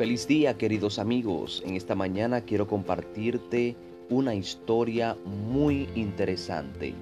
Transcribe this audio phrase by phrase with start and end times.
[0.00, 1.62] Feliz día queridos amigos.
[1.66, 3.76] En esta mañana quiero compartirte
[4.08, 6.94] una historia muy interesante.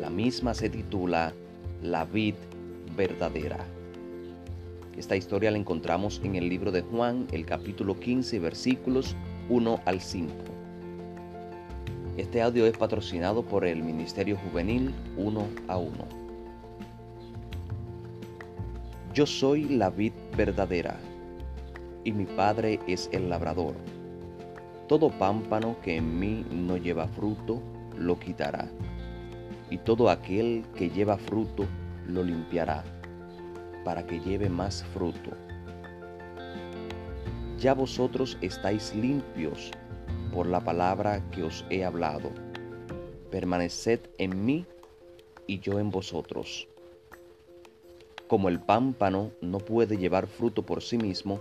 [0.00, 1.34] La misma se titula
[1.82, 2.34] La vid
[2.96, 3.58] verdadera.
[4.96, 9.14] Esta historia la encontramos en el libro de Juan, el capítulo 15, versículos
[9.50, 10.32] 1 al 5.
[12.16, 15.92] Este audio es patrocinado por el Ministerio Juvenil 1 a 1.
[19.12, 20.98] Yo soy la vid verdadera
[22.08, 23.74] y mi Padre es el labrador.
[24.88, 27.60] Todo pámpano que en mí no lleva fruto,
[27.98, 28.70] lo quitará,
[29.68, 31.66] y todo aquel que lleva fruto,
[32.06, 32.82] lo limpiará,
[33.84, 35.32] para que lleve más fruto.
[37.58, 39.70] Ya vosotros estáis limpios
[40.32, 42.30] por la palabra que os he hablado.
[43.30, 44.64] Permaneced en mí
[45.46, 46.68] y yo en vosotros.
[48.28, 51.38] Como el pámpano no puede llevar fruto por sí mismo,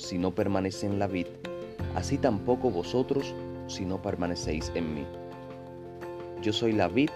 [0.00, 1.26] si no permanece en la vid,
[1.94, 3.34] así tampoco vosotros
[3.66, 5.06] si no permanecéis en mí.
[6.42, 7.10] Yo soy la vid,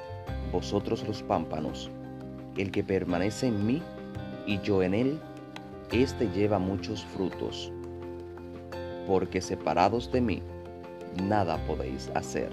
[0.52, 1.90] vosotros los pámpanos.
[2.56, 3.82] El que permanece en mí
[4.46, 5.20] y yo en él,
[5.90, 7.72] éste lleva muchos frutos,
[9.06, 10.42] porque separados de mí,
[11.24, 12.50] nada podéis hacer.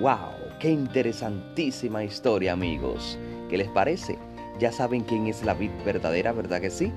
[0.00, 0.58] ¡Wow!
[0.60, 3.18] ¡Qué interesantísima historia, amigos!
[3.48, 4.18] ¿Qué les parece?
[4.60, 6.92] Ya saben quién es la vid verdadera, ¿verdad que sí?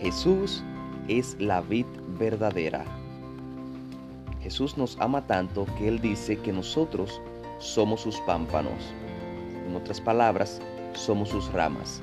[0.00, 0.62] Jesús
[1.08, 1.86] es la vid
[2.20, 2.84] verdadera.
[4.40, 7.20] Jesús nos ama tanto que Él dice que nosotros
[7.58, 8.94] somos sus pámpanos.
[9.66, 10.60] En otras palabras,
[10.92, 12.00] somos sus ramas.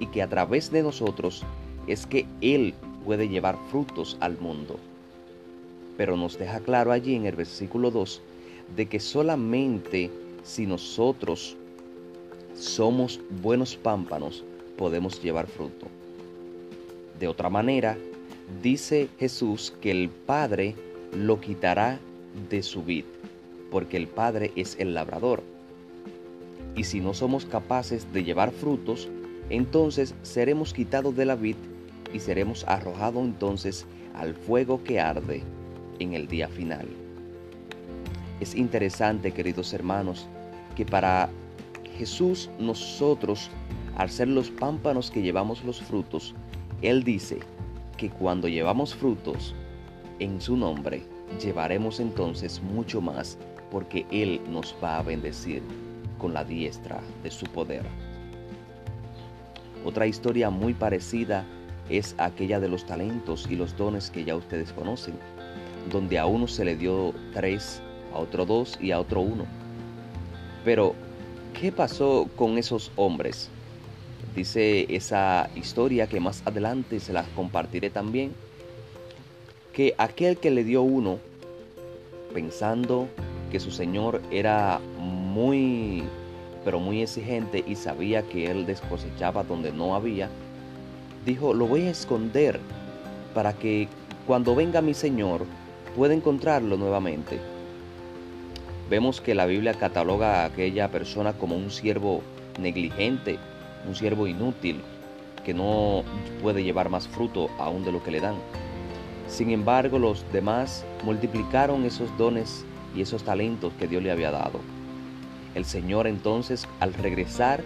[0.00, 1.44] Y que a través de nosotros
[1.86, 2.72] es que Él
[3.04, 4.78] puede llevar frutos al mundo.
[5.98, 8.22] Pero nos deja claro allí en el versículo 2
[8.74, 10.10] de que solamente
[10.44, 11.58] si nosotros
[12.54, 14.44] somos buenos pámpanos
[14.78, 15.88] podemos llevar fruto.
[17.18, 17.96] De otra manera,
[18.62, 20.74] dice Jesús que el Padre
[21.12, 21.98] lo quitará
[22.48, 23.04] de su vid,
[23.70, 25.42] porque el Padre es el labrador.
[26.76, 29.08] Y si no somos capaces de llevar frutos,
[29.50, 31.56] entonces seremos quitados de la vid
[32.12, 35.42] y seremos arrojados entonces al fuego que arde
[35.98, 36.86] en el día final.
[38.40, 40.28] Es interesante, queridos hermanos,
[40.76, 41.28] que para
[41.96, 43.50] Jesús nosotros,
[43.96, 46.34] al ser los pámpanos que llevamos los frutos,
[46.82, 47.40] él dice
[47.96, 49.54] que cuando llevamos frutos
[50.20, 51.02] en su nombre,
[51.42, 53.36] llevaremos entonces mucho más
[53.70, 55.62] porque Él nos va a bendecir
[56.18, 57.84] con la diestra de su poder.
[59.84, 61.44] Otra historia muy parecida
[61.88, 65.14] es aquella de los talentos y los dones que ya ustedes conocen,
[65.90, 67.82] donde a uno se le dio tres,
[68.14, 69.44] a otro dos y a otro uno.
[70.64, 70.94] Pero,
[71.58, 73.50] ¿qué pasó con esos hombres?
[74.34, 78.32] Dice esa historia que más adelante se las compartiré también,
[79.72, 81.18] que aquel que le dio uno,
[82.32, 83.08] pensando
[83.50, 86.04] que su señor era muy,
[86.64, 90.28] pero muy exigente y sabía que él descosechaba donde no había,
[91.24, 92.60] dijo, lo voy a esconder
[93.34, 93.88] para que
[94.26, 95.46] cuando venga mi señor
[95.96, 97.38] pueda encontrarlo nuevamente.
[98.90, 102.22] Vemos que la Biblia cataloga a aquella persona como un siervo
[102.58, 103.38] negligente,
[103.86, 104.82] un siervo inútil
[105.44, 106.02] que no
[106.42, 108.36] puede llevar más fruto aún de lo que le dan.
[109.28, 114.60] Sin embargo, los demás multiplicaron esos dones y esos talentos que Dios le había dado.
[115.54, 117.62] El Señor entonces, al regresar,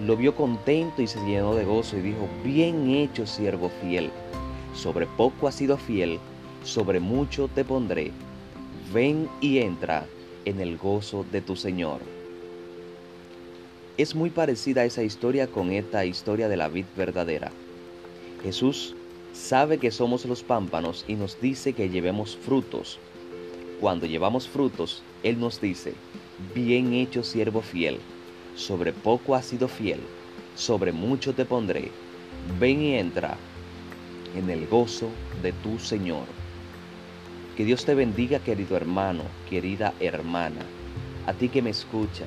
[0.00, 4.10] lo vio contento y se llenó de gozo y dijo, bien hecho siervo fiel,
[4.74, 6.18] sobre poco has sido fiel,
[6.64, 8.12] sobre mucho te pondré,
[8.92, 10.06] ven y entra
[10.44, 12.19] en el gozo de tu Señor.
[14.00, 17.52] Es muy parecida esa historia con esta historia de la vid verdadera.
[18.42, 18.96] Jesús
[19.34, 22.98] sabe que somos los pámpanos y nos dice que llevemos frutos.
[23.78, 25.92] Cuando llevamos frutos, Él nos dice,
[26.54, 27.98] bien hecho siervo fiel,
[28.54, 30.00] sobre poco has sido fiel,
[30.54, 31.90] sobre mucho te pondré,
[32.58, 33.36] ven y entra
[34.34, 35.10] en el gozo
[35.42, 36.24] de tu Señor.
[37.54, 40.62] Que Dios te bendiga, querido hermano, querida hermana,
[41.26, 42.24] a ti que me escucha,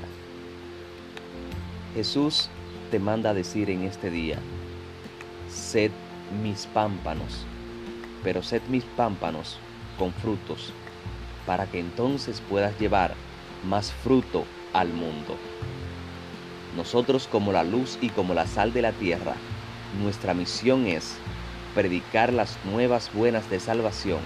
[1.94, 2.50] Jesús
[2.90, 4.40] te manda decir en este día,
[5.48, 5.92] sed
[6.42, 7.46] mis pámpanos,
[8.24, 9.60] pero sed mis pámpanos
[10.00, 10.74] con frutos,
[11.46, 13.14] para que entonces puedas llevar
[13.64, 15.38] más fruto al mundo.
[16.76, 19.36] Nosotros como la luz y como la sal de la tierra,
[20.02, 21.18] nuestra misión es
[21.76, 24.22] predicar las nuevas buenas de salvación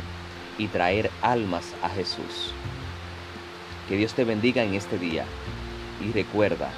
[0.58, 2.54] y traer almas a Jesús.
[3.90, 5.26] Que Dios te bendiga en este día
[6.02, 6.72] y recuerda,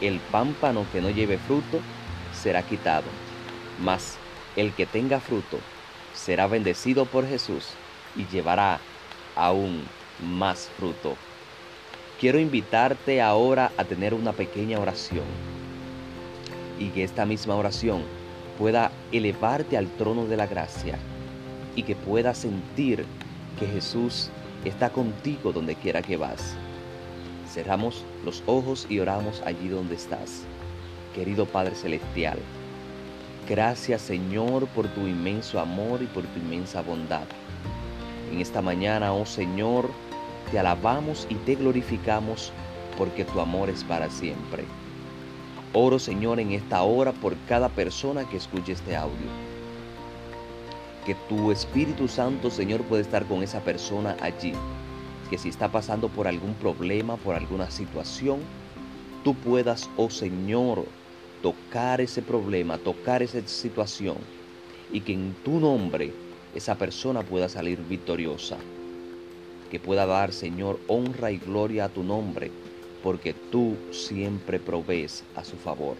[0.00, 1.80] el pámpano que no lleve fruto
[2.32, 3.06] será quitado,
[3.82, 4.16] mas
[4.56, 5.58] El que tenga fruto
[6.12, 7.68] será bendecido por Jesús
[8.16, 8.80] y llevará
[9.36, 9.84] aún
[10.20, 11.16] más fruto.
[12.18, 15.24] Quiero invitarte ahora a tener una pequeña oración
[16.78, 18.02] y que esta misma oración
[18.58, 20.98] pueda elevarte al trono de la gracia
[21.76, 23.06] y que puedas sentir
[23.58, 24.30] que Jesús
[24.64, 26.56] está contigo donde quiera que vas.
[27.52, 30.42] Cerramos los ojos y oramos allí donde estás.
[31.16, 32.38] Querido Padre Celestial,
[33.48, 37.24] gracias Señor por tu inmenso amor y por tu inmensa bondad.
[38.30, 39.90] En esta mañana, oh Señor,
[40.52, 42.52] te alabamos y te glorificamos
[42.96, 44.64] porque tu amor es para siempre.
[45.72, 49.26] Oro Señor en esta hora por cada persona que escuche este audio.
[51.04, 54.52] Que tu Espíritu Santo Señor puede estar con esa persona allí.
[55.30, 58.40] Que si está pasando por algún problema, por alguna situación,
[59.24, 60.84] tú puedas, oh Señor,
[61.42, 64.16] tocar ese problema, tocar esa situación
[64.92, 66.12] y que en tu nombre
[66.54, 68.56] esa persona pueda salir victoriosa.
[69.70, 72.50] Que pueda dar, Señor, honra y gloria a tu nombre,
[73.02, 75.96] porque tú siempre provees a su favor.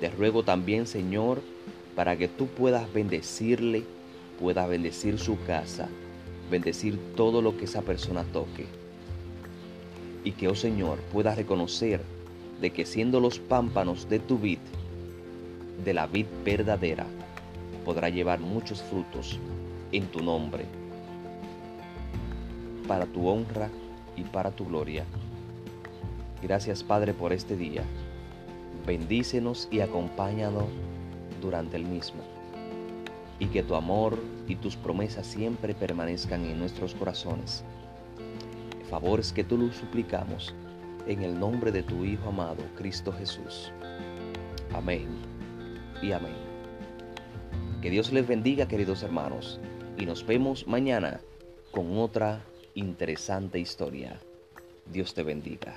[0.00, 1.40] Te ruego también, Señor,
[1.96, 3.84] para que tú puedas bendecirle,
[4.38, 5.88] puedas bendecir su casa,
[6.50, 8.66] bendecir todo lo que esa persona toque.
[10.24, 12.02] Y que, oh Señor, pueda reconocer
[12.60, 14.58] de que siendo los pámpanos de tu vid,
[15.84, 17.06] de la vid verdadera,
[17.84, 19.38] podrá llevar muchos frutos
[19.92, 20.66] en tu nombre,
[22.86, 23.70] para tu honra
[24.16, 25.04] y para tu gloria.
[26.42, 27.82] Gracias Padre por este día.
[28.86, 30.64] Bendícenos y acompáñanos
[31.40, 32.39] durante el mismo.
[33.40, 34.16] Y que tu amor
[34.46, 37.64] y tus promesas siempre permanezcan en nuestros corazones.
[38.88, 40.54] Favores que tú los suplicamos
[41.06, 43.72] en el nombre de tu Hijo amado, Cristo Jesús.
[44.72, 45.08] Amén
[46.02, 46.34] y amén.
[47.82, 49.58] Que Dios les bendiga, queridos hermanos,
[49.96, 51.20] y nos vemos mañana
[51.70, 52.44] con otra
[52.74, 54.20] interesante historia.
[54.92, 55.76] Dios te bendiga.